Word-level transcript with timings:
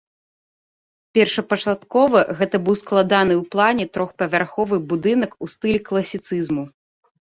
Першапачаткова 1.17 2.23
гэта 2.39 2.59
быў 2.69 2.75
складаны 2.83 3.33
ў 3.41 3.57
плане 3.57 3.85
трохпавярховы 3.99 4.75
будынак 4.95 5.31
у 5.45 5.51
стылі 5.57 5.79
класіцызму. 5.91 6.63